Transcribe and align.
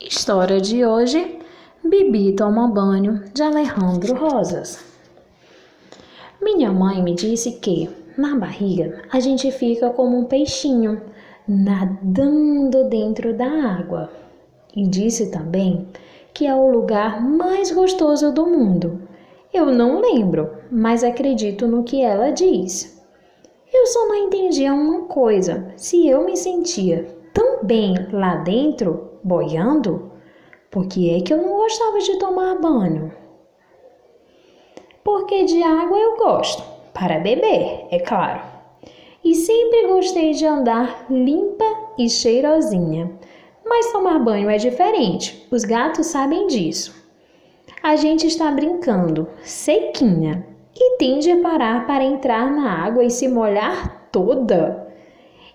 História 0.00 0.60
de 0.60 0.86
hoje: 0.86 1.40
Bibi 1.82 2.32
toma 2.32 2.68
banho 2.68 3.24
de 3.34 3.42
Alejandro 3.42 4.14
Rosas. 4.14 4.78
Minha 6.40 6.70
mãe 6.70 7.02
me 7.02 7.16
disse 7.16 7.58
que, 7.58 7.90
na 8.16 8.36
barriga, 8.36 9.02
a 9.10 9.18
gente 9.18 9.50
fica 9.50 9.90
como 9.90 10.16
um 10.16 10.24
peixinho, 10.24 11.02
nadando 11.48 12.84
dentro 12.84 13.36
da 13.36 13.46
água. 13.46 14.08
E 14.76 14.86
disse 14.86 15.32
também 15.32 15.88
que 16.32 16.46
é 16.46 16.54
o 16.54 16.70
lugar 16.70 17.20
mais 17.20 17.72
gostoso 17.72 18.32
do 18.32 18.46
mundo. 18.46 19.02
Eu 19.52 19.66
não 19.66 20.00
lembro, 20.00 20.48
mas 20.70 21.02
acredito 21.02 21.66
no 21.66 21.82
que 21.82 22.02
ela 22.02 22.30
diz. 22.30 23.02
Eu 23.74 23.84
só 23.88 24.06
não 24.06 24.14
entendia 24.14 24.72
uma 24.72 25.06
coisa: 25.06 25.72
se 25.76 26.06
eu 26.06 26.24
me 26.24 26.36
sentia 26.36 27.17
bem 27.62 27.94
lá 28.12 28.36
dentro 28.36 29.18
boiando? 29.22 30.10
Por 30.70 30.86
que 30.86 31.14
é 31.14 31.20
que 31.20 31.32
eu 31.32 31.38
não 31.38 31.56
gostava 31.56 31.98
de 31.98 32.18
tomar 32.18 32.56
banho? 32.56 33.12
Porque 35.02 35.44
de 35.44 35.62
água 35.62 35.98
eu 35.98 36.16
gosto, 36.16 36.62
para 36.92 37.18
beber, 37.18 37.86
é 37.90 37.98
claro. 37.98 38.42
E 39.24 39.34
sempre 39.34 39.86
gostei 39.86 40.32
de 40.32 40.44
andar 40.46 41.06
limpa 41.10 41.64
e 41.98 42.08
cheirosinha. 42.08 43.10
Mas 43.64 43.92
tomar 43.92 44.18
banho 44.18 44.48
é 44.48 44.56
diferente, 44.56 45.46
os 45.50 45.64
gatos 45.64 46.06
sabem 46.06 46.46
disso. 46.46 46.94
A 47.82 47.96
gente 47.96 48.26
está 48.26 48.50
brincando, 48.50 49.28
sequinha, 49.42 50.46
e 50.74 50.96
tende 50.96 51.30
a 51.30 51.40
parar 51.40 51.86
para 51.86 52.04
entrar 52.04 52.50
na 52.50 52.84
água 52.84 53.04
e 53.04 53.10
se 53.10 53.28
molhar 53.28 54.08
toda. 54.12 54.88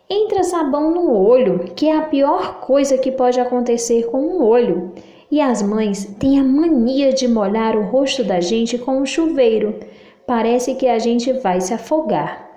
Entra 0.10 0.44
sabão 0.44 0.92
no 0.92 1.12
olho, 1.14 1.60
que 1.76 1.88
é 1.88 1.96
a 1.96 2.02
pior 2.02 2.60
coisa 2.60 2.98
que 2.98 3.12
pode 3.12 3.40
acontecer 3.40 4.08
com 4.08 4.22
um 4.22 4.44
olho. 4.44 4.92
E 5.32 5.42
as 5.42 5.62
mães 5.62 6.06
têm 6.20 6.40
a 6.40 6.44
mania 6.44 7.14
de 7.14 7.28
molhar 7.28 7.76
o 7.76 7.84
rosto 7.84 8.24
da 8.24 8.40
gente 8.40 8.78
com 8.78 8.98
um 8.98 9.06
chuveiro. 9.06 9.80
Parece 10.28 10.76
que 10.76 10.88
a 10.88 11.00
gente 11.00 11.32
vai 11.34 11.62
se 11.62 11.74
afogar. 11.74 12.52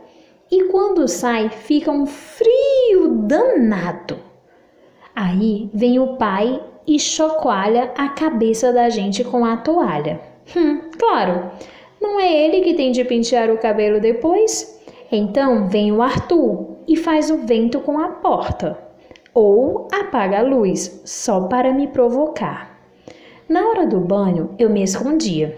E 0.51 0.65
quando 0.65 1.09
sai, 1.09 1.49
fica 1.49 1.91
um 1.91 2.05
frio 2.05 3.09
danado. 3.23 4.19
Aí 5.15 5.71
vem 5.73 5.99
o 5.99 6.17
pai 6.17 6.63
e 6.87 6.99
chocoalha 6.99 7.93
a 7.97 8.09
cabeça 8.11 8.73
da 8.73 8.91
gente 8.91 9.25
com 9.25 9.45
a 9.45 9.57
toalha. 9.57 10.21
Hum, 10.55 10.81
claro, 10.99 11.51
não 12.01 12.21
é 12.21 12.33
ele 12.33 12.61
que 12.61 12.75
tem 12.75 12.93
de 12.93 13.03
pentear 13.05 13.51
o 13.51 13.59
cabelo 13.59 14.01
depois? 14.01 14.79
Então 15.11 15.69
vem 15.69 15.91
o 15.91 16.03
Arthur 16.03 16.76
e 16.87 16.97
faz 16.97 17.31
o 17.31 17.39
vento 17.39 17.81
com 17.81 17.99
a 17.99 18.09
porta, 18.09 18.79
ou 19.35 19.89
apaga 19.93 20.39
a 20.39 20.43
luz 20.43 21.03
só 21.05 21.43
para 21.43 21.73
me 21.73 21.89
provocar. 21.89 22.79
Na 23.49 23.69
hora 23.69 23.87
do 23.87 24.01
banho 24.01 24.51
eu 24.59 24.71
me 24.71 24.83
escondia, 24.83 25.57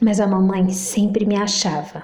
mas 0.00 0.20
a 0.20 0.26
mamãe 0.26 0.68
sempre 0.70 1.26
me 1.26 1.36
achava. 1.36 2.02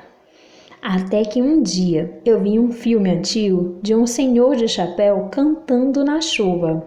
Até 0.82 1.24
que 1.24 1.42
um 1.42 1.62
dia 1.62 2.20
eu 2.24 2.38
vi 2.40 2.58
um 2.58 2.70
filme 2.70 3.10
antigo 3.10 3.78
de 3.82 3.94
um 3.94 4.06
senhor 4.06 4.56
de 4.56 4.68
chapéu 4.68 5.28
cantando 5.32 6.04
na 6.04 6.20
chuva. 6.20 6.84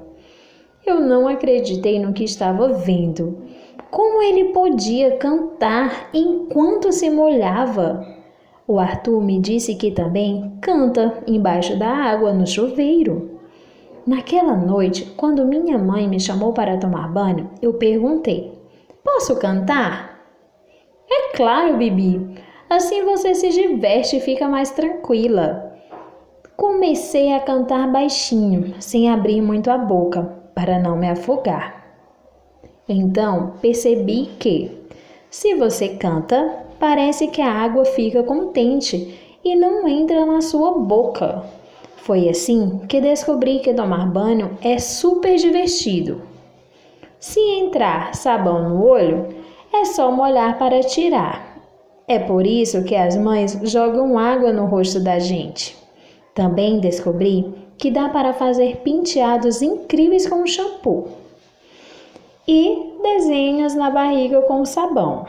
Eu 0.85 1.01
não 1.01 1.27
acreditei 1.27 1.99
no 1.99 2.13
que 2.13 2.23
estava 2.23 2.69
vendo. 2.69 3.37
Como 3.91 4.21
ele 4.21 4.53
podia 4.53 5.17
cantar 5.17 6.09
enquanto 6.13 6.91
se 6.91 7.09
molhava? 7.09 8.18
O 8.69 8.77
Arthur 8.77 9.19
me 9.19 9.39
disse 9.39 9.73
que 9.73 9.89
também 9.89 10.53
canta 10.61 11.23
embaixo 11.25 11.75
da 11.75 11.89
água 11.89 12.31
no 12.31 12.45
chuveiro. 12.45 13.39
Naquela 14.05 14.55
noite, 14.55 15.05
quando 15.17 15.43
minha 15.43 15.75
mãe 15.75 16.07
me 16.07 16.19
chamou 16.19 16.53
para 16.53 16.77
tomar 16.77 17.11
banho, 17.11 17.49
eu 17.63 17.73
perguntei: 17.73 18.53
Posso 19.03 19.39
cantar? 19.39 20.21
É 21.09 21.35
claro, 21.35 21.77
Bibi. 21.77 22.35
Assim 22.69 23.03
você 23.03 23.33
se 23.33 23.49
diverte 23.49 24.17
e 24.17 24.21
fica 24.21 24.47
mais 24.47 24.69
tranquila. 24.69 25.75
Comecei 26.55 27.33
a 27.33 27.39
cantar 27.39 27.91
baixinho, 27.91 28.75
sem 28.79 29.09
abrir 29.09 29.41
muito 29.41 29.71
a 29.71 29.79
boca, 29.79 30.21
para 30.53 30.77
não 30.77 30.95
me 30.95 31.09
afogar. 31.09 31.85
Então 32.87 33.53
percebi 33.59 34.29
que, 34.37 34.78
se 35.29 35.55
você 35.55 35.89
canta, 35.89 36.65
parece 36.79 37.27
que 37.27 37.41
a 37.41 37.51
água 37.51 37.85
fica 37.85 38.23
contente 38.23 39.19
e 39.43 39.55
não 39.55 39.87
entra 39.87 40.25
na 40.25 40.41
sua 40.41 40.71
boca. 40.77 41.43
Foi 41.97 42.27
assim 42.27 42.79
que 42.87 42.99
descobri 42.99 43.59
que 43.59 43.73
tomar 43.73 44.07
banho 44.11 44.57
é 44.61 44.79
super 44.79 45.35
divertido. 45.35 46.21
Se 47.19 47.39
entrar 47.39 48.15
sabão 48.15 48.69
no 48.69 48.83
olho, 48.83 49.27
é 49.71 49.85
só 49.85 50.11
molhar 50.11 50.57
para 50.57 50.79
tirar. 50.81 51.57
É 52.07 52.17
por 52.17 52.47
isso 52.47 52.83
que 52.83 52.95
as 52.95 53.15
mães 53.15 53.59
jogam 53.63 54.17
água 54.17 54.51
no 54.51 54.65
rosto 54.65 54.99
da 54.99 55.19
gente. 55.19 55.77
Também 56.33 56.79
descobri 56.79 57.53
que 57.77 57.91
dá 57.91 58.09
para 58.09 58.33
fazer 58.33 58.77
penteados 58.77 59.61
incríveis 59.61 60.27
com 60.27 60.45
shampoo 60.47 61.07
e 62.47 62.88
desenhos 63.13 63.75
na 63.75 63.89
barriga 63.89 64.41
com 64.43 64.65
sabão. 64.65 65.25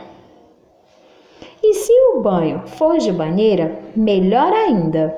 E 1.63 1.73
se 1.73 1.91
o 2.13 2.21
banho 2.21 2.63
for 2.65 2.97
de 2.97 3.11
banheira, 3.11 3.79
melhor 3.95 4.51
ainda. 4.51 5.15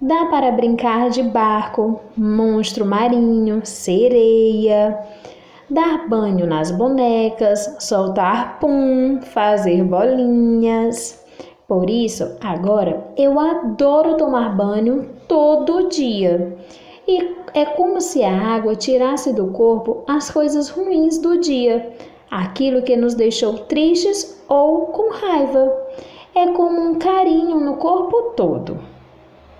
Dá 0.00 0.26
para 0.26 0.52
brincar 0.52 1.10
de 1.10 1.22
barco, 1.22 2.00
monstro 2.16 2.84
marinho, 2.84 3.62
sereia, 3.64 4.98
dar 5.70 6.08
banho 6.08 6.46
nas 6.46 6.70
bonecas, 6.70 7.76
soltar 7.78 8.58
pum, 8.58 9.20
fazer 9.22 9.82
bolinhas. 9.84 11.24
Por 11.66 11.88
isso, 11.88 12.36
agora 12.40 13.04
eu 13.16 13.38
adoro 13.40 14.16
tomar 14.16 14.54
banho 14.54 15.08
todo 15.26 15.88
dia. 15.88 16.56
E 17.06 17.36
é 17.54 17.64
como 17.64 18.00
se 18.00 18.22
a 18.24 18.54
água 18.54 18.74
tirasse 18.74 19.32
do 19.32 19.48
corpo 19.48 20.02
as 20.06 20.30
coisas 20.30 20.68
ruins 20.68 21.18
do 21.18 21.38
dia 21.38 21.94
aquilo 22.30 22.82
que 22.82 22.96
nos 22.96 23.14
deixou 23.14 23.54
tristes 23.54 24.42
ou 24.48 24.86
com 24.86 25.10
raiva. 25.10 25.72
É 26.34 26.48
como 26.48 26.80
um 26.80 26.98
carinho 26.98 27.60
no 27.60 27.76
corpo 27.76 28.34
todo, 28.36 28.78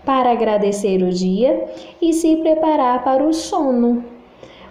para 0.05 0.33
agradecer 0.33 1.03
o 1.03 1.11
dia 1.11 1.69
e 2.03 2.13
se 2.13 2.37
preparar 2.37 3.03
para 3.03 3.25
o 3.25 3.33
sono. 3.33 4.05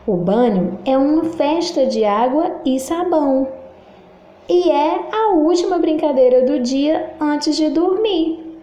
O 0.06 0.16
banho 0.16 0.78
é 0.86 0.96
uma 0.96 1.24
festa 1.24 1.86
de 1.88 2.06
água 2.06 2.62
e 2.64 2.80
sabão. 2.80 3.48
E 4.48 4.70
é 4.70 5.10
a 5.12 5.34
última 5.34 5.80
brincadeira 5.80 6.44
do 6.44 6.60
dia 6.60 7.16
antes 7.20 7.56
de 7.56 7.70
dormir. 7.70 8.60